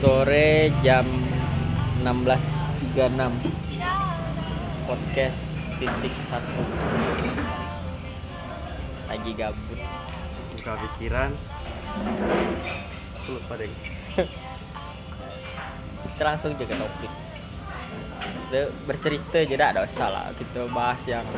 sore 0.00 0.72
jam 0.80 1.04
16.36 2.00 2.96
podcast 4.88 5.60
titik 5.76 6.16
satu. 6.24 6.64
Lagi 9.12 9.36
gabut. 9.36 9.76
Buka 10.56 10.72
pikiran. 10.80 11.36
Lupa 13.28 13.60
deh. 13.60 13.68
Kita 16.16 16.22
langsung 16.24 16.56
jaga 16.56 16.80
topik. 16.80 17.12
Kita 18.24 18.60
bercerita 18.88 19.36
aja 19.44 19.52
dah 19.60 19.68
ada 19.68 19.84
salah 19.84 20.32
kita 20.32 20.64
bahas 20.72 21.04
yang 21.04 21.28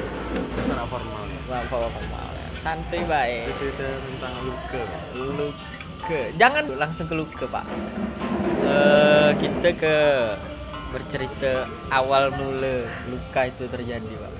secara 0.54 0.86
formal 0.86 1.26
ya 1.50 1.66
formal. 1.66 1.98
Ya. 1.98 2.46
santuy 2.62 3.02
baik. 3.10 3.58
Cerita 3.58 3.90
tentang 4.06 4.34
luka. 4.46 4.82
Luka 5.18 5.81
jangan 6.36 6.64
langsung 6.78 7.06
ke 7.06 7.14
luka 7.14 7.46
pak. 7.46 7.66
Eh, 8.62 9.30
kita 9.38 9.68
ke 9.78 9.96
bercerita 10.92 11.66
awal 11.88 12.34
mula 12.34 12.90
luka 13.06 13.48
itu 13.48 13.64
terjadi 13.70 14.12
pak. 14.18 14.32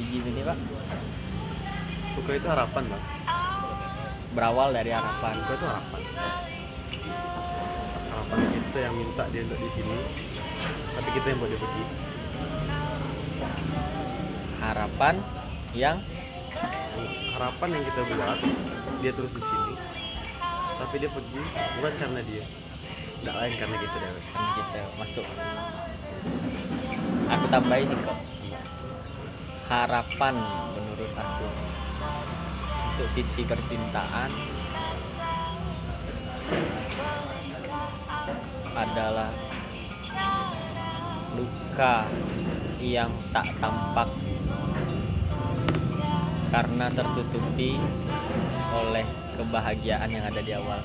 Biji 0.00 0.18
ini 0.24 0.42
pak. 0.42 0.58
Luka 2.16 2.30
itu 2.32 2.46
harapan 2.48 2.82
bang 2.88 3.04
berawal 4.34 4.74
dari 4.74 4.90
harapan. 4.90 5.34
Luka 5.40 5.52
itu 5.54 5.66
harapan 5.66 6.02
harapan 8.14 8.38
kita 8.56 8.78
yang 8.78 8.94
minta 8.94 9.24
dia 9.34 9.42
untuk 9.42 9.58
di 9.58 9.70
sini 9.74 9.96
tapi 10.94 11.08
kita 11.12 11.26
yang 11.28 11.38
buat 11.38 11.50
dia 11.50 11.60
pergi. 11.60 11.84
Harapan 14.64 15.14
yang 15.76 15.96
harapan 17.36 17.68
yang 17.74 17.84
kita 17.84 18.00
buat 18.06 18.38
dia 19.02 19.12
terus 19.12 19.32
di 19.34 19.42
sini 19.42 19.63
tapi 20.84 21.00
dia 21.00 21.08
pergi 21.08 21.40
bukan 21.80 21.94
karena 21.96 22.20
dia. 22.28 22.44
Tidak 23.24 23.34
lain 23.40 23.54
karena 23.56 23.76
kita 23.80 23.96
deh. 23.96 24.12
Karena 24.36 24.50
kita 24.52 24.80
masuk. 25.00 25.26
Aku 27.24 27.44
tambahin 27.48 27.88
kok 27.88 28.20
harapan 29.64 30.34
menurut 30.76 31.12
aku 31.16 31.48
untuk 32.92 33.08
sisi 33.16 33.48
percintaan 33.48 34.28
adalah 38.76 39.32
luka 41.32 42.04
yang 42.84 43.08
tak 43.32 43.48
tampak. 43.56 44.12
Karena 46.52 46.86
tertutupi 46.92 47.80
oleh 48.74 49.04
kebahagiaan 49.38 50.08
yang 50.10 50.24
ada 50.26 50.40
di 50.42 50.52
awal. 50.54 50.80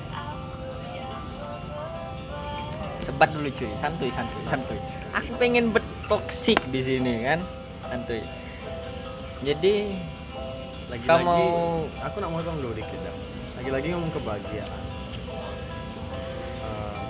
Sebat 3.02 3.28
dulu 3.34 3.48
cuy. 3.50 3.70
Santuy 3.82 4.10
santuy 4.14 4.42
santuy. 4.46 4.78
Aku 5.10 5.30
pengen 5.40 5.74
bertoksik 5.74 6.60
di 6.70 6.80
sini 6.84 7.26
kan? 7.26 7.40
Santuy. 7.90 8.22
Jadi 9.42 9.96
lagi-lagi 10.92 11.08
Kamu- 11.24 11.88
aku 12.02 12.16
nak 12.20 12.30
motong 12.30 12.58
dulu 12.60 12.74
dikit 12.76 13.00
dah. 13.02 13.16
lagi-lagi 13.60 13.92
ngomong 13.92 14.12
kebahagiaan. 14.16 14.72
Eh, 16.64 17.00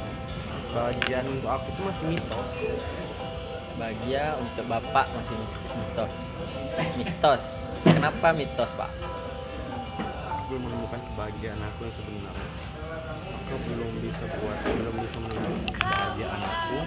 kebahagiaan 0.67 1.27
untuk 1.31 1.51
aku 1.51 1.67
itu 1.71 1.81
masih 1.87 2.05
mitos. 2.11 2.51
Bahagia 3.79 4.25
untuk 4.37 4.65
bapak 4.67 5.07
masih 5.15 5.35
mitos. 5.39 6.15
Mitos. 6.99 7.45
Kenapa 7.81 8.29
mitos 8.35 8.71
pak 8.77 8.91
belum 10.51 10.67
menemukan 10.67 10.99
kebahagiaan 11.15 11.63
aku 11.63 11.87
yang 11.87 11.95
sebenarnya. 11.95 12.49
Aku 13.39 13.55
belum 13.71 13.93
bisa 14.03 14.25
buat 14.35 14.59
belum 14.67 14.95
bisa 14.99 15.17
menemukan 15.23 15.63
kebahagiaan 15.79 16.43
aku. 16.43 16.79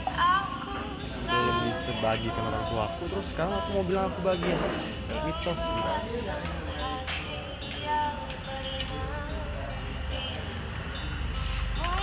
Belum 1.24 1.58
bisa 1.72 1.92
bagikan 2.04 2.44
orang 2.52 2.66
tua 2.68 2.84
aku. 2.92 3.04
Terus 3.08 3.28
sekarang 3.32 3.56
aku 3.64 3.70
mau 3.72 3.86
bilang 3.88 4.06
aku 4.12 4.20
bahagia. 4.20 4.58
Mitos 5.24 5.62
guys 5.64 6.14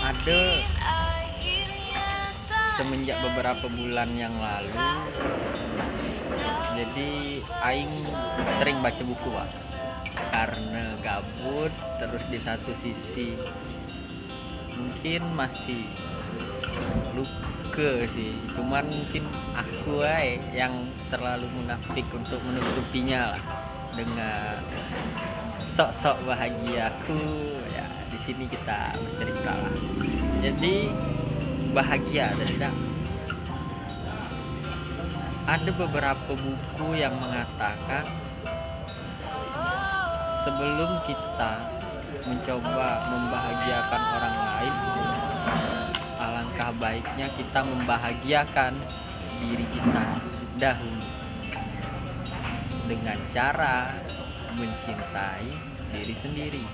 ada. 0.01 0.43
Semenjak 2.81 3.21
beberapa 3.21 3.69
bulan 3.69 4.17
yang 4.17 4.41
lalu 4.41 4.73
jadi 6.81 7.11
aing 7.45 7.93
sering 8.57 8.81
baca 8.81 9.03
buku 9.05 9.29
pak 9.29 9.70
karena 10.31 10.95
gabut 11.03 11.75
terus 11.99 12.23
di 12.31 12.39
satu 12.39 12.71
sisi 12.79 13.35
mungkin 14.81 15.23
masih 15.37 15.85
luka 17.13 18.07
sih. 18.15 18.33
Cuman 18.55 18.87
mungkin 18.89 19.27
aku 19.53 20.07
ay 20.07 20.41
yang 20.55 20.89
terlalu 21.13 21.51
munafik 21.53 22.07
untuk 22.15 22.41
menutupinya 22.47 23.37
lah. 23.37 23.45
Dengan 23.91 24.63
sok-sok 25.59 26.23
bahagia 26.25 26.95
aku 26.95 27.19
ya 27.75 27.87
di 28.09 28.19
sini 28.23 28.47
kita 28.47 28.95
bercerita 28.97 29.51
lah. 29.51 29.75
Jadi 30.41 30.89
bahagia 31.75 32.33
tidak? 32.39 32.75
Ada 35.51 35.71
beberapa 35.75 36.31
buku 36.39 36.95
yang 36.95 37.19
mengatakan 37.19 38.20
sebelum 40.41 41.05
kita 41.05 41.53
mencoba 42.25 42.89
membahagiakan 43.13 44.03
orang 44.17 44.37
lain 44.37 44.75
alangkah 46.21 46.71
baiknya 46.77 47.29
kita 47.37 47.61
membahagiakan 47.65 48.73
diri 49.41 49.67
kita 49.73 50.05
dahulu 50.61 51.09
dengan 52.89 53.19
cara 53.33 53.97
mencintai 54.57 55.49
diri 55.95 56.15
sendiri. 56.21 56.65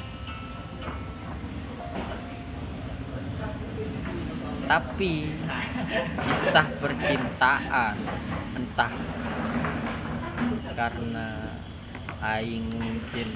Tapi 4.67 5.31
kisah 6.27 6.67
percintaan 6.83 7.95
entah 8.59 8.93
karena 10.75 11.29
aing 12.19 12.67
mungkin 12.75 13.29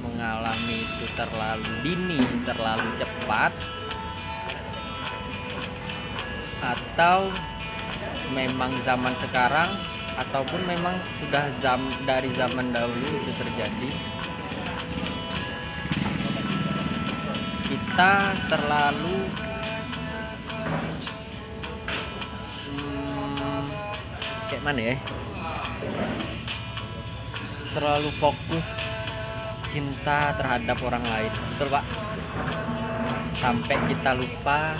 mengalami 0.00 0.84
itu 0.84 1.06
terlalu 1.16 1.70
dini, 1.84 2.20
terlalu 2.44 2.88
cepat 2.96 3.52
atau 6.60 7.32
memang 8.32 8.76
zaman 8.84 9.16
sekarang 9.18 9.68
ataupun 10.20 10.60
memang 10.68 11.00
sudah 11.22 11.48
zam 11.64 11.80
dari 12.04 12.28
zaman 12.36 12.68
dahulu 12.70 13.06
itu 13.08 13.32
terjadi. 13.40 13.90
Kita 17.70 18.12
terlalu 18.50 19.16
hmm, 22.68 23.64
kayak 24.52 24.62
mana 24.66 24.80
ya? 24.92 24.96
Terlalu 27.70 28.10
fokus 28.18 28.89
cinta 29.70 30.34
terhadap 30.34 30.78
orang 30.82 31.04
lain. 31.06 31.32
Betul 31.54 31.70
pak? 31.70 31.84
Sampai 33.38 33.78
kita 33.86 34.10
lupa 34.18 34.74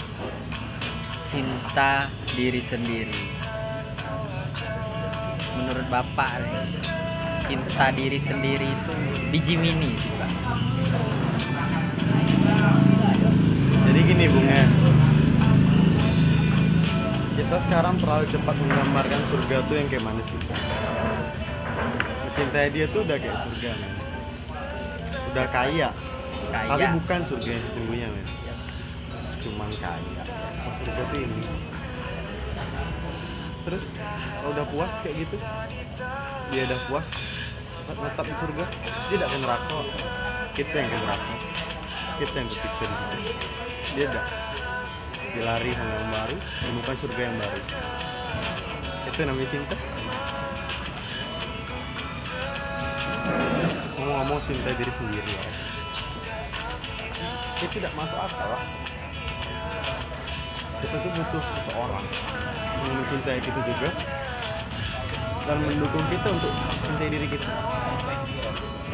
cinta 1.30 2.10
diri 2.34 2.58
sendiri. 2.66 3.22
Menurut 5.54 5.86
bapak 5.86 6.42
cinta 7.46 7.94
diri 7.94 8.18
sendiri 8.18 8.66
itu 8.66 8.94
biji 9.30 9.54
mini 9.54 9.94
sih 9.94 10.12
pak. 10.18 10.32
Jadi 13.90 14.00
gini 14.06 14.26
bunga 14.26 14.62
kita 17.40 17.56
sekarang 17.66 17.94
terlalu 17.98 18.26
cepat 18.30 18.54
menggambarkan 18.58 19.22
surga 19.32 19.56
tuh 19.66 19.74
yang 19.74 19.88
kayak 19.90 20.04
mana 20.04 20.22
sih? 20.22 20.40
Mencintai 22.26 22.68
dia 22.70 22.86
tuh 22.90 23.02
udah 23.02 23.18
kayak 23.18 23.38
surga 23.42 23.70
men 23.74 23.99
udah 25.30 25.46
kaya. 25.50 25.88
Tapi 26.50 26.66
kaya 26.66 26.86
bukan 26.98 27.20
surga 27.26 27.48
yang 27.50 27.64
sesungguhnya 27.70 28.06
men. 28.10 28.26
Cuman 29.40 29.70
kaya. 29.78 30.22
Oh, 30.66 30.72
surga 30.82 31.02
tuh 31.08 31.20
ini? 31.22 31.42
Terus 33.60 33.84
kalau 34.40 34.50
udah 34.56 34.66
puas 34.72 34.92
kayak 35.04 35.16
gitu 35.20 35.36
dia 36.50 36.62
udah 36.66 36.80
puas 36.90 37.06
tetap 37.90 38.24
di 38.26 38.34
surga 38.34 38.64
dia 38.66 39.16
tidak 39.18 39.28
ke 39.30 39.38
neraka 39.38 39.78
kita 40.56 40.74
yang 40.74 40.88
ke 40.90 40.96
neraka 40.98 41.34
kita 42.18 42.34
yang 42.34 42.48
tersiksa 42.48 42.84
di 42.84 42.96
situ 42.96 43.30
dia 43.94 44.06
tidak 44.08 44.26
dia 45.30 45.42
lari 45.46 45.70
sama 45.78 45.92
yang 45.94 46.10
baru 46.10 46.36
menemukan 46.66 46.96
surga 46.98 47.20
yang 47.22 47.36
baru. 47.38 47.60
Itu 49.06 49.20
namanya 49.22 49.48
cinta 49.54 49.76
ngomong-ngomong 54.40 54.48
cinta 54.48 54.70
diri 54.76 54.92
sendiri 54.96 55.30
ya. 55.36 55.44
Itu 57.60 57.66
tidak 57.76 57.92
masuk 57.92 58.18
akal. 58.18 58.50
Kita 60.80 60.96
tuh 60.96 61.10
butuh 61.12 61.42
seseorang 61.44 62.06
yang 62.80 62.94
mencintai 62.96 63.40
kita 63.44 63.60
juga 63.60 63.90
dan 65.44 65.56
mendukung 65.60 66.06
kita 66.08 66.28
untuk 66.32 66.52
mencintai 66.56 67.10
diri 67.12 67.26
kita. 67.28 67.52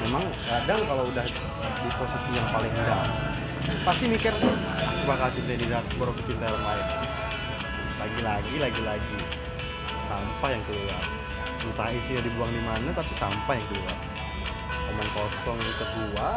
Memang 0.06 0.24
kadang 0.50 0.80
kalau 0.86 1.04
udah 1.10 1.26
di 1.26 1.90
posisi 1.94 2.30
yang 2.34 2.48
paling 2.50 2.72
rendah 2.74 3.06
pasti 3.82 4.06
mikir 4.06 4.30
aku 4.30 4.50
bakal 5.06 5.30
cintai 5.34 5.58
diri 5.58 5.74
aku 5.74 5.90
baru 5.98 6.10
aku 6.10 6.22
cintai 6.26 6.50
orang 6.50 6.66
lain. 6.66 6.86
Lagi-lagi 8.02 8.54
lagi-lagi 8.58 9.18
sampah 10.10 10.50
yang 10.50 10.62
keluar. 10.66 11.02
Entah 11.66 11.90
isinya 11.90 12.22
dibuang 12.22 12.52
di 12.54 12.62
mana 12.62 12.94
tapi 12.94 13.10
sampah 13.18 13.54
yang 13.58 13.66
keluar 13.70 14.15
kosong 15.16 15.56
yang 15.56 15.76
kedua 15.80 16.28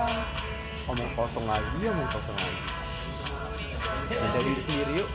omong 0.88 1.12
kosong 1.20 1.46
lagi 1.46 1.84
omong 1.84 2.10
kosong 2.16 2.38
lagi. 2.40 2.64
Jadi 4.08 4.40
diri 4.40 4.62
sendiri 4.64 4.92
yuk. 5.04 5.10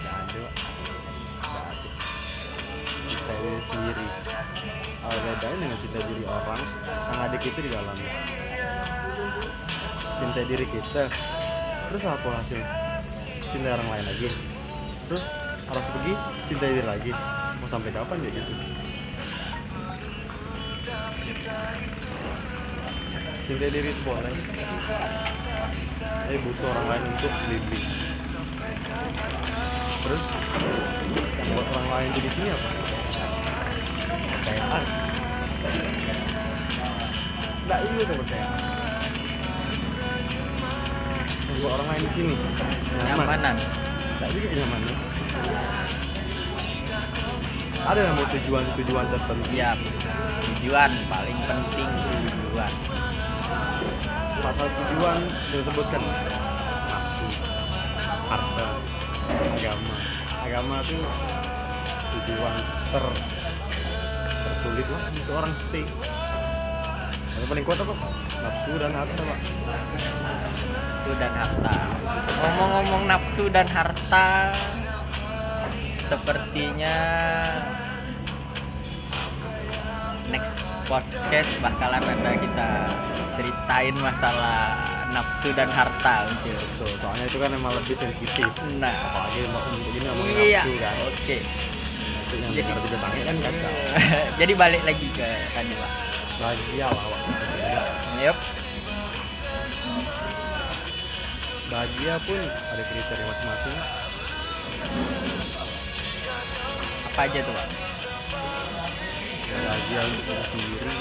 Nggak 0.00 0.16
ada 0.16 0.40
nggak 0.40 1.64
ada 1.68 1.88
cinta 3.04 3.32
diri 3.36 3.60
sendiri 3.68 4.06
bedanya 5.10 5.56
dengan 5.60 5.78
cinta 5.84 6.00
diri 6.06 6.24
orang 6.24 6.62
yang 6.88 7.20
ada 7.20 7.36
kita 7.36 7.58
di 7.60 7.68
dalamnya 7.68 8.12
cinta 10.20 10.40
diri 10.48 10.66
kita. 10.68 11.02
Terus 11.90 12.02
apa 12.06 12.28
hasil? 12.40 12.60
Cinta 13.50 13.68
orang 13.76 13.88
lain 13.92 14.04
lagi. 14.08 14.28
Terus 15.08 15.24
harus 15.68 15.86
pergi 15.92 16.12
cinta 16.48 16.64
diri 16.64 16.84
lagi. 16.88 17.12
Mau 17.60 17.68
sampai 17.68 17.92
kapan 17.92 18.24
ya 18.24 18.30
gitu 18.32 18.52
cinta 23.50 23.66
diri 23.66 23.90
itu 23.90 24.02
boleh 24.06 24.30
tapi 26.06 26.38
butuh 26.38 26.66
orang 26.70 26.86
lain 26.86 27.02
untuk 27.10 27.32
beli 27.50 27.58
terus 30.06 30.24
buat 31.50 31.66
orang 31.74 31.88
lain 31.90 32.08
itu 32.14 32.20
di 32.22 32.30
sini 32.30 32.48
apa? 32.54 32.68
Kepercayaan 34.30 34.84
nggak 37.66 37.80
iya 37.90 38.02
kepercayaan 38.06 38.54
buat 41.58 41.72
orang 41.74 41.88
lain 41.90 42.02
di 42.06 42.12
sini. 42.14 42.34
Nyaman. 42.38 43.02
Nyamanan 43.02 43.56
nggak 44.22 44.30
juga 44.30 44.48
nyaman 44.62 44.80
ada 47.80 47.98
yang 47.98 48.14
mau 48.14 48.28
tujuan 48.30 48.64
tujuan 48.78 49.06
tertentu? 49.10 49.50
Ya 49.50 49.74
tujuan 50.46 50.90
paling 51.10 51.38
penting 51.50 52.09
pasal 54.50 54.66
tujuan 54.66 55.18
disebutkan. 55.54 56.02
Nafsu 56.90 57.26
harta 58.26 58.66
agama. 59.30 59.94
Agama 60.42 60.74
itu 60.82 60.98
tujuan 62.10 62.54
ter 62.90 63.04
tersulit 64.42 64.86
lah. 64.90 65.02
Untuk 65.14 65.34
orang 65.38 65.52
stay 65.54 65.86
yang 67.30 67.46
paling 67.46 67.62
kuat 67.62 67.78
apa? 67.78 67.94
Nafsu 68.42 68.72
dan 68.74 68.90
harta 68.90 69.20
pak. 69.22 69.38
Nafsu 70.26 71.10
dan 71.14 71.32
harta. 71.38 71.76
Ngomong-ngomong 72.42 73.02
nafsu 73.06 73.44
dan 73.54 73.66
harta 73.70 74.26
sepertinya 76.10 76.98
next 80.26 80.58
podcast 80.90 81.50
bakalan 81.62 82.02
ada 82.02 82.32
kita 82.34 82.70
ceritain 83.40 83.96
masalah 83.96 84.76
nafsu 85.16 85.48
dan 85.56 85.72
harta 85.72 86.28
mungkin 86.28 86.54
so, 86.76 86.84
soalnya 87.00 87.24
itu 87.24 87.38
kan 87.40 87.50
emang 87.56 87.72
lebih 87.72 87.96
sensitif. 87.96 88.52
Nah. 88.76 88.92
Apalagi 88.92 89.48
mau 89.48 89.64
ini 89.72 89.98
ngomongin 90.04 90.34
iya. 90.44 90.60
nafsu 90.60 90.72
kan. 90.76 90.94
Oke. 91.08 91.36
Itu 91.40 92.34
yang 92.36 92.52
Jadi- 92.52 93.24
kan 93.24 93.36
kacau 93.40 93.72
jadi 94.44 94.52
balik 94.54 94.82
lagi 94.84 95.06
ke 95.08 95.28
tadi 95.56 95.72
pak. 95.72 95.90
Bahagia 96.40 96.86
lah 96.88 97.04
Pak. 97.08 97.20
Yup. 98.20 98.38
bahagia 101.70 102.18
pun 102.26 102.40
ada 102.42 102.82
kriteria 102.82 103.24
masing-masing. 103.30 103.78
Apa 107.06 107.20
aja 107.30 107.38
tuh 107.46 107.54
pak? 107.54 107.68
Bahagia 109.50 110.00
untuk 110.02 110.24
diri 110.26 110.44
sendiri. 110.50 110.94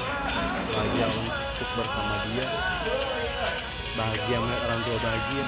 Bahagia 0.70 1.06
untuk 1.10 1.49
bersama 1.76 2.16
dia. 2.30 2.46
Bahagia 3.98 4.38
melihat 4.40 4.62
orang 4.70 4.82
tua 4.86 4.98
bahagia. 5.04 5.46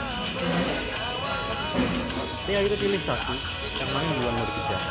Ya 2.51 2.59
kita 2.67 2.75
pilih 2.75 3.01
satu 3.07 3.33
yang 3.79 3.91
lain 3.95 4.09
duluan 4.19 4.33
mau 4.35 4.45
dikejar? 4.47 4.81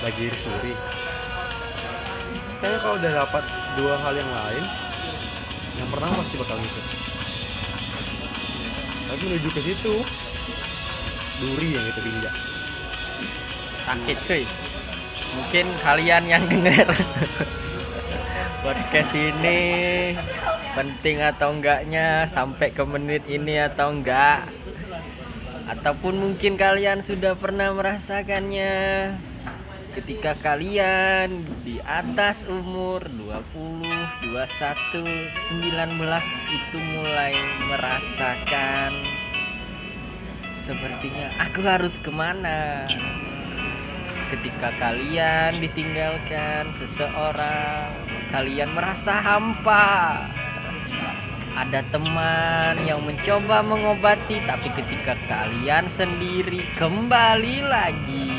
Diri 0.00 0.36
sendiri. 0.36 0.74
Kayaknya 2.60 2.78
kalau 2.84 2.94
udah 3.00 3.12
dapat 3.24 3.44
dua 3.78 3.94
hal 4.04 4.14
yang 4.16 4.30
lain 4.32 4.64
yang 5.80 5.88
pertama 5.88 6.20
pasti 6.20 6.34
bakal 6.36 6.56
ngikut. 6.60 6.86
Tapi 9.08 9.20
menuju 9.24 9.48
ke 9.48 9.60
situ 9.64 9.94
duri 11.40 11.68
yang 11.72 11.84
kita 11.88 12.00
injak 12.04 12.34
sakit 13.90 14.18
cuy. 14.22 14.42
Mungkin 15.30 15.66
kalian 15.82 16.24
yang 16.26 16.44
denger 16.46 16.86
podcast 18.60 19.12
ini 19.16 19.60
penting 20.76 21.24
atau 21.24 21.56
enggaknya? 21.56 22.28
Sampai 22.28 22.76
ke 22.76 22.84
menit 22.84 23.24
ini 23.24 23.56
atau 23.56 23.88
enggak? 23.88 24.52
Ataupun 25.64 26.20
mungkin 26.20 26.60
kalian 26.60 27.00
sudah 27.00 27.36
pernah 27.40 27.72
merasakannya? 27.72 29.16
Ketika 29.90 30.38
kalian 30.38 31.42
di 31.66 31.82
atas 31.82 32.46
umur 32.46 33.10
20, 33.10 34.30
21, 34.30 35.34
19 35.50 36.22
itu 36.46 36.78
mulai 36.78 37.34
merasakan 37.66 39.02
sepertinya 40.54 41.34
aku 41.42 41.66
harus 41.66 41.98
ke 41.98 42.10
mana? 42.14 42.86
Ketika 44.30 44.70
kalian 44.78 45.58
ditinggalkan 45.58 46.70
seseorang 46.78 48.09
kalian 48.30 48.70
merasa 48.72 49.18
hampa. 49.18 50.24
Ada 51.50 51.82
teman 51.90 52.86
yang 52.86 53.02
mencoba 53.02 53.60
mengobati 53.60 54.38
tapi 54.46 54.70
ketika 54.70 55.18
kalian 55.26 55.90
sendiri 55.90 56.64
kembali 56.78 57.56
lagi. 57.66 58.32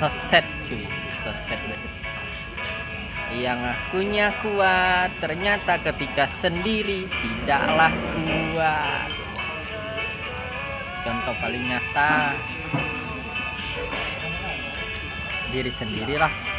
Seset 0.00 0.48
cuy. 0.66 0.88
Seset 1.22 1.60
yang 3.32 3.64
akunya 3.64 4.28
kuat 4.44 5.16
ternyata 5.16 5.80
ketika 5.80 6.28
sendiri 6.40 7.08
tidaklah 7.08 7.92
kuat. 8.12 9.08
Contoh 11.00 11.34
paling 11.40 11.64
nyata. 11.64 12.36
Diri 15.52 15.72
sendirilah 15.72 16.51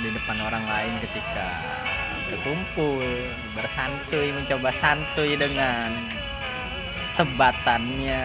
di 0.00 0.08
depan 0.08 0.38
orang 0.40 0.64
lain 0.64 0.94
ketika 1.04 1.48
berkumpul 2.32 3.04
bersantuy 3.52 4.32
mencoba 4.32 4.72
santuy 4.80 5.36
dengan 5.36 5.92
sebatannya 7.12 8.24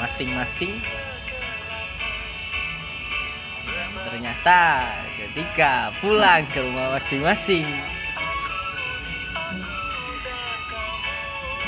masing-masing. 0.00 0.80
Ternyata 4.04 4.60
ketika 5.18 5.92
pulang 6.00 6.46
ke 6.48 6.62
rumah 6.62 6.96
masing-masing 6.96 7.66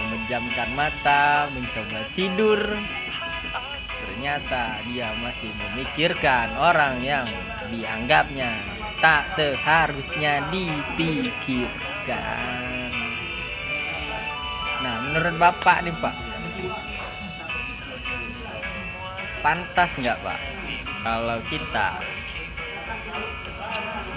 memejamkan 0.06 0.70
mata 0.72 1.50
mencoba 1.50 2.00
tidur 2.14 2.60
ternyata 4.06 4.80
dia 4.88 5.12
masih 5.18 5.50
memikirkan 5.54 6.54
orang 6.56 7.02
yang 7.02 7.26
dianggapnya 7.68 8.75
tak 9.00 9.28
seharusnya 9.32 10.48
dipikirkan. 10.48 11.68
Nah, 14.80 14.96
menurut 15.08 15.34
Bapak 15.40 15.82
nih 15.84 15.94
Pak, 15.98 16.14
pantas 19.46 19.94
nggak 19.94 20.18
Pak 20.26 20.40
kalau 21.06 21.38
kita 21.46 22.02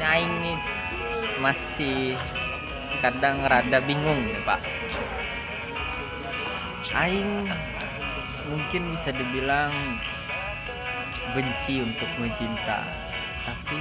nah 0.02 0.16
ini 0.16 0.58
masih 1.38 2.18
kadang 3.04 3.46
rada 3.46 3.78
bingung 3.84 4.26
nih 4.26 4.42
Pak. 4.42 4.64
Aing 6.96 7.46
mungkin 8.50 8.98
bisa 8.98 9.14
dibilang 9.14 10.02
benci 11.38 11.86
untuk 11.86 12.10
mencinta, 12.18 12.82
tapi 13.46 13.78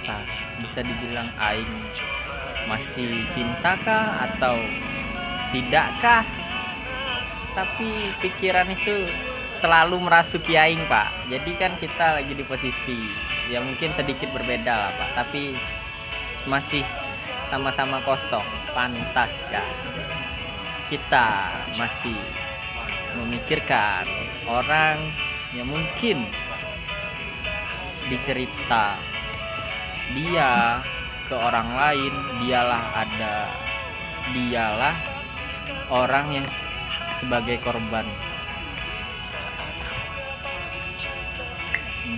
entah 0.00 0.24
bisa 0.64 0.80
dibilang 0.80 1.28
aing 1.36 1.76
masih 2.64 3.28
cinta 3.36 3.76
kah 3.84 4.24
atau 4.32 4.56
tidakkah? 5.52 6.24
Tapi 7.52 8.16
pikiran 8.24 8.72
itu 8.72 9.04
selalu 9.60 10.00
merasuki 10.00 10.56
aing 10.56 10.80
pak. 10.88 11.12
Jadi 11.28 11.52
kan 11.60 11.76
kita 11.76 12.16
lagi 12.16 12.32
di 12.32 12.44
posisi 12.48 12.96
yang 13.52 13.68
mungkin 13.68 13.92
sedikit 13.92 14.32
berbeda 14.32 14.72
lah 14.72 14.90
pak. 14.96 15.10
Tapi 15.20 15.52
masih 16.48 16.86
sama-sama 17.52 18.00
kosong. 18.06 18.46
Pantaskah 18.72 19.66
kita 20.88 21.52
masih 21.76 22.16
memikirkan 23.18 24.06
orang 24.46 25.10
yang 25.52 25.66
mungkin 25.66 26.30
dicerita 28.06 28.98
dia 30.16 30.82
ke 31.30 31.34
orang 31.38 31.70
lain 31.78 32.14
dialah 32.42 32.84
ada 33.06 33.36
dialah 34.34 34.96
orang 35.90 36.26
yang 36.42 36.46
sebagai 37.18 37.60
korban. 37.62 38.06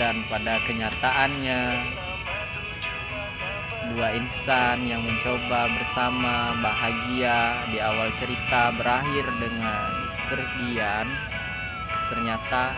Dan 0.00 0.24
pada 0.32 0.56
kenyataannya 0.64 1.60
dua 3.92 4.08
insan 4.16 4.88
yang 4.88 5.04
mencoba 5.04 5.68
bersama 5.76 6.56
bahagia 6.64 7.68
di 7.68 7.76
awal 7.76 8.08
cerita 8.16 8.72
berakhir 8.72 9.26
dengan 9.36 9.90
pergian 10.32 11.06
ternyata 12.08 12.72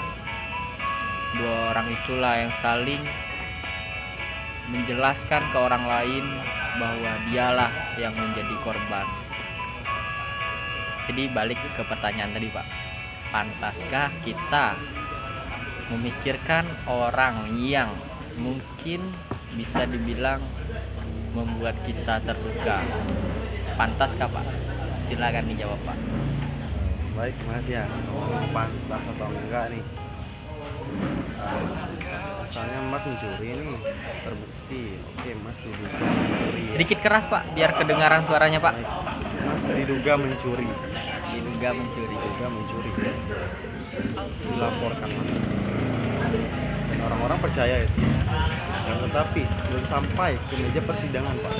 dua 1.38 1.71
orang 1.71 1.87
itulah 1.94 2.35
yang 2.35 2.52
saling 2.59 3.02
menjelaskan 4.73 5.52
ke 5.52 5.59
orang 5.61 5.85
lain 5.85 6.25
bahwa 6.80 7.12
dialah 7.28 7.73
yang 8.00 8.16
menjadi 8.16 8.56
korban. 8.64 9.06
Jadi 11.04 11.28
balik 11.37 11.61
ke 11.76 11.83
pertanyaan 11.85 12.33
tadi 12.33 12.49
pak. 12.49 12.66
Pantaskah 13.28 14.09
kita 14.25 14.78
memikirkan 15.92 16.64
orang 16.88 17.61
yang 17.61 17.92
mungkin 18.40 19.12
bisa 19.52 19.85
dibilang 19.85 20.40
membuat 21.37 21.76
kita 21.85 22.25
terluka? 22.25 22.80
Pantaskah 23.76 24.28
pak? 24.33 24.47
Silakan 25.04 25.44
dijawab 25.52 25.80
pak. 25.85 25.99
Baik 27.14 27.37
makasih 27.47 27.85
ya. 27.85 27.87
Pantas 28.50 29.02
atau 29.12 29.28
enggak 29.28 29.64
nih? 29.76 29.85
Misalnya 32.49 32.78
mas 32.87 33.02
mencuri 33.02 33.50
nih 33.50 33.78
terbukti 34.23 34.54
oke 34.73 35.30
mas 35.44 35.59
diduga 35.61 35.99
mencuri 36.00 36.62
ya. 36.64 36.73
sedikit 36.73 36.99
keras 37.04 37.25
pak 37.28 37.42
biar 37.52 37.71
kedengaran 37.76 38.23
suaranya 38.25 38.59
pak. 38.61 38.75
Mas 39.44 39.64
diduga 39.68 40.12
mencuri. 40.16 40.68
Diduga 41.28 41.68
mencuri. 41.76 42.14
Diduga 42.16 42.47
mencuri 42.49 42.90
dilaporkan 44.54 45.09
mas. 45.12 45.28
Dan 46.88 46.99
orang-orang 47.04 47.38
percaya 47.44 47.76
itu. 47.85 48.00
Dan 48.85 48.97
tetapi 49.09 49.42
belum 49.44 49.85
sampai 49.88 50.30
ke 50.49 50.54
meja 50.56 50.80
persidangan 50.80 51.35
pak. 51.40 51.54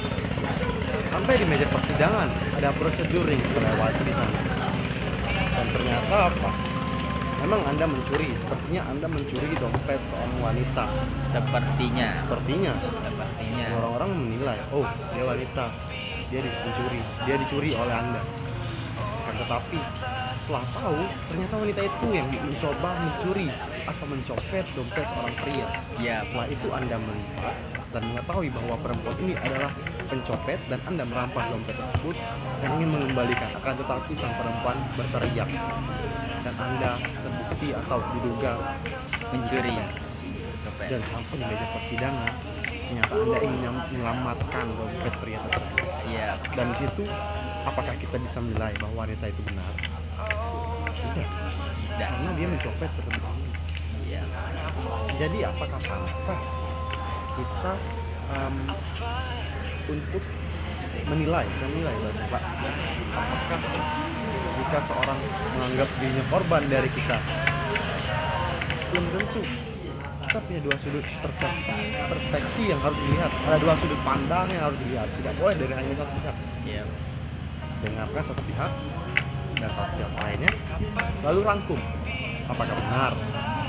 Sampai 1.13 1.33
di 1.39 1.47
meja 1.47 1.67
persidangan 1.69 2.29
ada 2.57 2.69
prosedur 2.75 3.27
yang 3.29 3.41
terlewati 3.53 4.03
di 4.03 4.13
sana. 4.13 4.39
Dan 5.55 5.67
ternyata 5.71 6.17
apa 6.33 6.74
memang 7.45 7.61
anda 7.69 7.85
mencuri? 7.85 8.33
Sepertinya 8.41 8.83
anda 8.89 9.05
mencuri 9.05 9.53
dompet 9.61 10.01
seorang 10.09 10.35
wanita. 10.41 10.85
Sepertinya. 11.29 12.09
Sepertinya? 12.17 12.73
Sepertinya. 12.89 13.65
Orang-orang 13.77 14.11
menilai 14.17 14.59
oh 14.73 14.89
dia 15.13 15.25
wanita. 15.29 15.65
Dia 16.33 16.41
dicuri. 16.41 17.01
Dia 17.29 17.37
dicuri 17.37 17.71
oleh 17.77 17.95
anda. 17.95 18.23
Kan 19.29 19.35
tetapi 19.45 19.79
setelah 20.41 20.65
tahu 20.73 21.01
ternyata 21.29 21.55
wanita 21.61 21.81
itu 21.85 22.07
yang 22.17 22.29
mencoba 22.33 22.91
mencuri 22.97 23.49
atau 23.85 24.07
mencopet 24.09 24.65
dompet 24.73 25.05
seorang 25.05 25.37
pria. 25.45 25.67
Ya 26.01 26.17
setelah 26.25 26.49
itu 26.49 26.69
anda 26.73 26.97
melihat 26.97 27.57
dan 27.93 28.03
mengetahui 28.11 28.49
bahwa 28.51 28.75
perempuan 28.83 29.17
ini 29.23 29.35
adalah 29.39 29.71
pencopet 30.11 30.59
dan 30.67 30.81
anda 30.89 31.05
merampas 31.07 31.45
dompet 31.47 31.77
tersebut 31.79 32.17
dan 32.59 32.69
ingin 32.81 32.89
mengembalikan. 32.91 33.49
Akan 33.55 33.75
tetapi 33.79 34.13
sang 34.17 34.35
perempuan 34.35 34.77
berteriak. 34.99 35.49
Dan 36.45 36.55
anda 36.61 37.01
terbukti 37.65 37.69
atau 37.73 37.99
diduga 38.13 38.53
mencuri. 39.33 39.77
Dan 40.85 41.01
sampai 41.07 41.37
di 41.39 41.45
meja 41.49 41.67
persidangan 41.71 42.33
ternyata 42.85 43.15
anda 43.17 43.39
ingin 43.41 43.75
menyelamatkan 43.89 44.65
dompet 44.77 45.15
pria 45.23 45.41
tersebut. 45.49 45.89
Siap. 46.05 46.39
Dan 46.53 46.67
di 46.75 46.77
situ 46.85 47.03
apakah 47.65 47.95
kita 47.97 48.17
bisa 48.21 48.39
menilai 48.45 48.75
bahwa 48.77 49.07
wanita 49.07 49.25
itu 49.31 49.41
benar? 49.49 49.73
Tidak. 50.93 51.29
Dan 51.97 52.09
karena 52.11 52.31
dia 52.37 52.47
mencopet 52.51 52.91
terbukti 52.93 53.49
iya. 54.05 54.23
Jadi 55.17 55.39
apakah 55.47 55.81
pantas 55.81 56.45
kita 57.35 57.73
em, 58.35 58.57
untuk 59.89 60.25
menilai 61.07 61.47
menilai 61.49 61.95
bahasa 62.03 62.25
pak? 62.29 62.43
Apakah 63.15 63.61
jika 64.55 64.79
seorang 64.91 65.19
menganggap 65.55 65.89
dirinya 66.03 66.25
korban 66.29 66.63
dari 66.67 66.91
kita 66.93 67.17
belum 68.95 69.11
tentu. 69.11 69.43
Kita 70.25 70.39
punya 70.39 70.61
dua 70.63 70.77
sudut 70.79 71.05
per- 71.19 71.37
perspektif 72.15 72.63
yang 72.63 72.79
harus 72.79 72.99
dilihat. 73.03 73.31
Ada 73.43 73.59
dua 73.59 73.75
sudut 73.75 74.01
pandang 74.07 74.47
yang 74.55 74.63
harus 74.71 74.79
dilihat. 74.87 75.09
Tidak 75.19 75.35
boleh 75.35 75.55
dari 75.59 75.73
hanya 75.75 75.95
satu 75.99 76.13
pihak. 76.15 76.37
Iya. 76.63 76.83
Dengarkan 77.83 78.23
satu 78.23 78.43
pihak 78.47 78.71
dan 79.59 79.71
satu 79.75 79.91
pihak 79.99 80.13
lainnya. 80.15 80.53
Lalu 81.27 81.41
rangkum. 81.43 81.81
Apakah 82.45 82.75
benar 82.77 83.13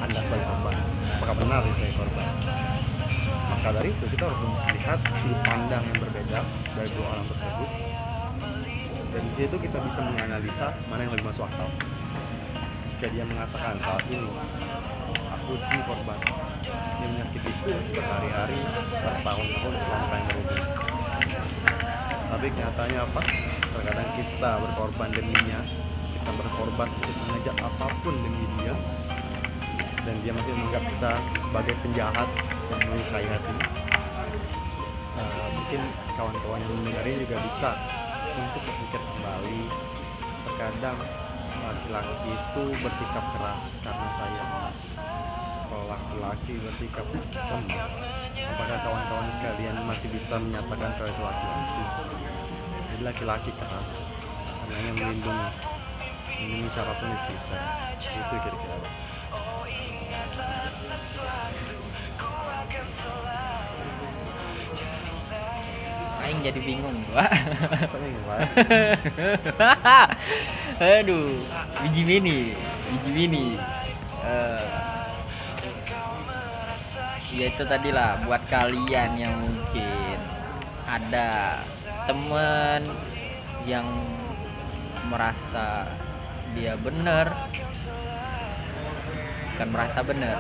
anda 0.05 0.19
sebagai 0.21 0.45
korban? 0.45 0.75
Apakah 1.17 1.35
benar 1.41 1.59
itu 1.65 1.73
sebagai 1.73 1.95
korban? 1.97 2.27
Maka 3.45 3.67
dari 3.81 3.89
itu 3.89 4.05
kita 4.13 4.23
harus 4.29 4.39
melihat 4.45 4.99
sudut 5.01 5.39
pandang 5.41 5.83
yang 5.89 5.97
berbeda 5.97 6.39
dari 6.77 6.89
dua 6.93 7.05
orang 7.17 7.25
tersebut. 7.25 7.69
Dan 9.15 9.21
di 9.25 9.33
situ 9.33 9.55
kita 9.57 9.77
bisa 9.89 9.99
menganalisa 10.05 10.67
mana 10.85 11.01
yang 11.01 11.13
lebih 11.17 11.25
masuk 11.33 11.49
akal. 11.49 11.69
Jika 12.95 13.07
dia 13.11 13.25
mengatakan 13.27 13.75
saat 13.83 14.03
ini 14.07 14.29
aku 15.45 15.61
si 15.61 15.77
korban 15.85 16.17
dia 16.97 17.05
menyakitiku 17.05 17.69
berhari-hari 17.93 18.57
bertahun-tahun 18.81 19.73
selama 19.77 20.05
kalian 20.09 20.25
berhubungan 20.25 20.69
tapi 22.25 22.45
kenyataannya 22.49 22.99
apa? 22.99 23.21
Terkadang 23.69 24.09
kita 24.17 24.51
berkorban 24.57 25.09
deminya 25.13 25.61
kita 26.17 26.31
berkorban 26.33 26.89
untuk 26.89 27.15
mengajak 27.21 27.57
apa 27.61 27.85
pun 28.01 28.15
demi 28.17 28.45
dia 28.57 28.73
dan 30.01 30.15
dia 30.25 30.31
masih 30.33 30.53
menganggap 30.57 30.83
kita 30.89 31.11
sebagai 31.37 31.75
penjahat 31.85 32.29
yang 32.73 32.81
melukai 32.89 33.25
hati. 33.29 33.55
Nah, 35.15 35.47
mungkin 35.53 35.81
kawan-kawan 36.17 36.59
yang 36.65 36.73
mendengarin 36.81 37.17
juga 37.21 37.37
bisa 37.45 37.69
untuk 38.35 38.61
berpikir 38.65 39.01
kembali. 39.13 39.61
Terkadang 40.49 40.97
laki-laki 41.65 42.29
itu 42.33 42.63
bersikap 42.81 43.25
keras 43.37 43.61
karena 43.85 44.07
sayang 44.17 44.51
kalau 45.75 45.91
laki-laki 45.91 46.55
bersikap 46.63 47.03
lemah 47.11 47.83
apakah 48.47 48.77
kawan-kawan 48.79 49.27
sekalian 49.35 49.75
masih 49.83 50.07
bisa 50.07 50.39
menyatakan 50.39 50.87
kalau 50.95 51.11
itu 51.11 51.19
laki-laki 51.19 51.83
jadi 52.95 53.03
laki-laki 53.03 53.51
keras 53.59 53.91
karena 54.55 54.77
yang 54.87 54.95
melindungi 54.95 55.47
melindungi 56.31 56.69
siapa 56.71 56.93
pun 56.95 57.07
di 57.11 57.17
sekitar 57.27 57.59
itu 57.91 58.35
kira-kira. 58.39 58.77
Aing 66.23 66.39
jadi 66.39 66.59
bingung 66.63 66.97
Pak? 67.11 67.31
aduh 70.79 71.35
biji 71.83 72.01
mini 72.15 72.55
biji 72.95 73.11
mini 73.11 73.45
Eh, 74.25 74.94
ya 77.35 77.51
itu 77.51 77.63
tadi 77.67 77.91
lah 77.91 78.23
buat 78.23 78.47
kalian 78.47 79.19
yang 79.19 79.35
mungkin 79.43 80.17
ada 80.87 81.59
temen 82.07 82.87
yang 83.67 83.83
merasa 85.11 85.83
dia 86.55 86.79
bener. 86.79 87.27
Kan 89.59 89.67
merasa 89.71 89.99
bener 89.99 90.35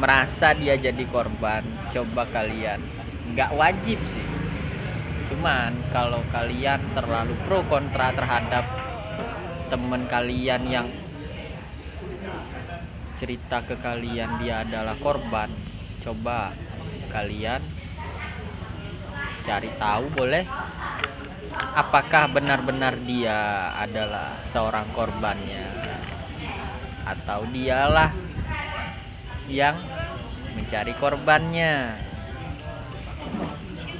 merasa 0.00 0.56
dia 0.56 0.72
jadi 0.80 1.04
korban. 1.12 1.60
Coba 1.92 2.24
kalian 2.32 2.80
nggak 3.36 3.52
wajib 3.52 4.00
sih. 4.08 4.28
Cuman 5.28 5.76
kalau 5.92 6.24
kalian 6.32 6.80
terlalu 6.96 7.36
pro 7.44 7.60
kontra 7.68 8.08
terhadap 8.16 8.64
temen 9.68 10.08
kalian 10.08 10.62
yang 10.64 10.88
cerita 13.20 13.60
ke 13.62 13.76
kalian 13.78 14.40
dia 14.40 14.64
adalah 14.66 14.98
korban 14.98 15.71
coba 16.02 16.50
kalian 17.14 17.62
cari 19.46 19.70
tahu 19.78 20.04
boleh. 20.12 20.44
Apakah 21.72 22.28
benar-benar 22.32 23.00
dia 23.06 23.70
adalah 23.76 24.40
seorang 24.44 24.90
korbannya? 24.92 25.66
Atau 27.06 27.48
dialah 27.50 28.10
yang 29.46 29.76
mencari 30.58 30.92
korbannya? 30.98 31.96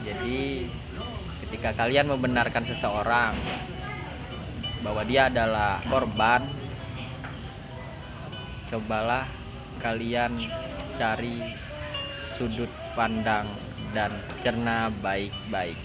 Jadi 0.03 0.67
ketika 1.47 1.71
kalian 1.85 2.11
membenarkan 2.11 2.65
seseorang 2.67 3.37
bahwa 4.83 5.03
dia 5.07 5.31
adalah 5.31 5.79
korban 5.87 6.49
cobalah 8.73 9.29
kalian 9.79 10.33
cari 10.97 11.55
sudut 12.15 12.69
pandang 12.93 13.49
dan 13.93 14.13
cerna 14.41 14.89
baik-baik. 15.01 15.77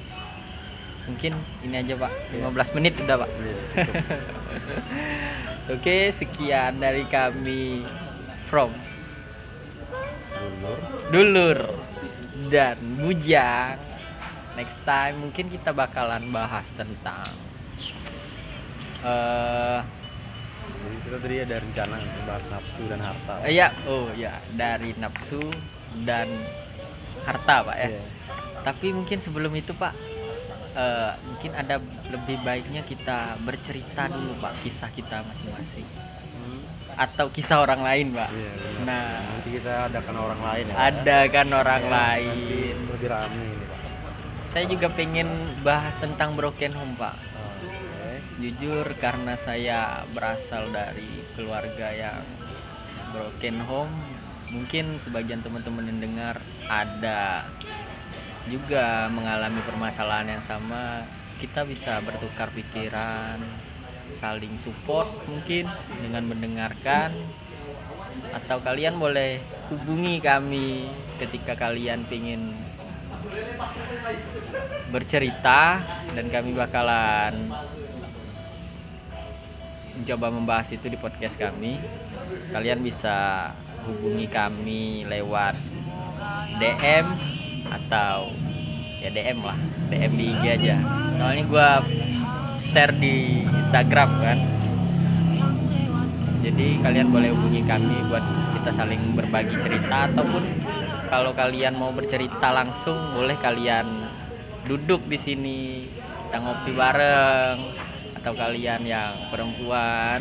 Mungkin 1.07 1.33
ini 1.63 1.75
aja 1.79 1.95
pak. 1.95 2.11
15 2.35 2.75
menit 2.75 2.93
sudah 2.99 3.15
pak. 3.15 3.29
Iya, 3.31 3.57
oke 5.75 5.97
sekian 6.11 6.75
dari 6.77 7.07
kami 7.07 7.87
from 8.47 8.71
Dulur. 10.35 10.77
dulur 11.07 11.59
dan 12.51 12.77
bujang. 12.99 13.79
Next 14.55 14.79
time 14.83 15.15
mungkin 15.21 15.47
kita 15.47 15.69
bakalan 15.71 16.27
bahas 16.29 16.65
tentang 16.73 17.29
eh 19.05 19.79
Jadi 20.67 20.97
kita 21.05 21.17
tadi 21.21 21.35
ada 21.39 21.55
rencana 21.61 21.95
untuk 22.01 22.23
bahas 22.25 22.45
nafsu 22.49 22.81
dan 22.89 22.99
harta. 22.99 23.33
eh, 23.45 23.53
ya 23.53 23.69
oh 23.85 24.09
ya 24.11 24.41
dari 24.51 24.91
nafsu 24.97 25.39
dan 26.03 26.27
harta 27.23 27.55
pak 27.63 27.77
ya 27.77 27.89
Iya. 27.89 28.01
tapi 28.63 28.87
mungkin 28.89 29.17
sebelum 29.17 29.53
itu 29.53 29.71
pak 29.71 29.93
eh, 30.73 31.11
mungkin 31.23 31.51
ada 31.53 31.81
lebih 32.07 32.37
baiknya 32.41 32.81
kita 32.81 33.17
bercerita 33.39 34.05
dulu 34.07 34.37
pak 34.37 34.53
kisah 34.61 34.89
kita 34.89 35.23
masing-masing 35.23 35.87
Hmm. 36.37 36.61
atau 36.95 37.27
kisah 37.27 37.59
orang 37.59 37.81
lain 37.81 38.07
pak 38.11 38.29
Iya, 38.29 38.51
benar. 38.53 38.81
nah 38.83 39.07
nanti 39.27 39.49
kita 39.51 39.73
adakan 39.87 40.15
orang 40.17 40.41
lain 40.43 40.63
ya. 40.65 40.75
ada 40.77 41.17
kan 41.27 41.47
orang 41.51 41.81
Ya, 41.81 41.91
lain 41.91 42.75
Lebih 42.87 43.07
rame 43.07 43.41
ini, 43.43 43.57
Pak. 43.59 43.79
saya 44.47 44.65
juga 44.65 44.87
pengen 44.89 45.29
bahas 45.59 45.95
tentang 45.95 46.33
broken 46.33 46.71
home 46.71 46.93
pak 46.95 47.17
jujur 48.37 48.85
karena 48.95 49.33
saya 49.35 49.79
berasal 50.07 50.69
dari 50.69 51.09
keluarga 51.33 51.89
yang 51.89 52.21
broken 53.09 53.57
home 53.61 53.93
mungkin 54.51 54.95
sebagian 55.03 55.43
teman-teman 55.43 55.91
yang 55.91 55.99
dengar 55.99 56.35
ada 56.71 57.47
juga 58.47 59.11
mengalami 59.11 59.59
permasalahan 59.63 60.39
yang 60.39 60.43
sama. 60.43 61.03
Kita 61.37 61.67
bisa 61.67 62.01
bertukar 62.01 62.49
pikiran 62.55 63.37
saling 64.15 64.55
support 64.57 65.11
mungkin 65.27 65.67
dengan 65.99 66.23
mendengarkan. 66.25 67.13
Atau 68.33 68.63
kalian 68.65 68.97
boleh 68.97 69.43
hubungi 69.69 70.17
kami 70.23 70.89
ketika 71.21 71.53
kalian 71.53 72.07
ingin 72.09 72.55
bercerita 74.89 75.83
dan 76.15 76.25
kami 76.31 76.55
bakalan 76.55 77.51
mencoba 79.97 80.27
membahas 80.33 80.71
itu 80.73 80.87
di 80.89 80.97
podcast 80.97 81.37
kami. 81.37 81.77
Kalian 82.55 82.81
bisa 82.81 83.51
hubungi 83.85 84.25
kami 84.31 85.05
lewat 85.05 85.55
DM 86.57 87.05
atau 87.67 88.33
ya 89.03 89.09
DM 89.13 89.39
lah 89.43 89.59
DM 89.93 90.11
di 90.17 90.25
IG 90.33 90.43
aja. 90.61 90.77
Soalnya 91.17 91.43
gua 91.45 91.69
share 92.57 92.95
di 92.97 93.45
Instagram 93.45 94.09
kan. 94.23 94.39
Jadi 96.41 96.79
kalian 96.79 97.11
boleh 97.11 97.29
hubungi 97.35 97.61
kami 97.67 98.07
buat 98.07 98.23
kita 98.55 98.71
saling 98.71 99.13
berbagi 99.13 99.59
cerita 99.59 100.07
ataupun 100.07 100.43
kalau 101.11 101.35
kalian 101.35 101.75
mau 101.75 101.91
bercerita 101.91 102.55
langsung 102.55 102.95
boleh 103.15 103.35
kalian 103.39 104.07
duduk 104.67 105.03
di 105.07 105.17
sini 105.19 105.59
kita 106.27 106.37
ngopi 106.39 106.71
bareng. 106.71 107.57
Atau 108.17 108.33
kalian 108.35 108.83
yang 108.83 109.31
perempuan 109.31 110.19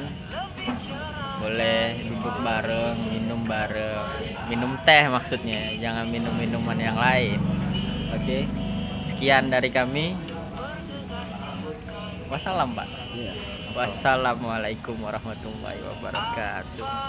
boleh 1.36 2.06
duduk 2.08 2.36
bareng 2.40 2.96
minum 3.12 3.40
bareng. 3.44 4.06
Minum 4.48 4.72
teh 4.86 5.04
maksudnya 5.10 5.74
jangan 5.80 6.08
minum 6.08 6.32
minuman 6.34 6.78
yang 6.78 6.96
lain. 6.96 7.40
Oke 8.14 8.48
sekian 9.08 9.52
dari 9.52 9.68
kami. 9.70 10.16
Wassalam 12.26 12.74
pak. 12.74 12.88
Iya. 13.14 13.56
wassalamualaikum 13.76 14.96
warahmatullahi 15.04 15.84
wabarakatuh 15.84 16.80